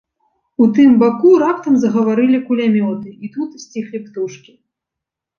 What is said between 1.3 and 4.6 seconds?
раптам загаварылі кулямёты, і тут сціхлі птушкі.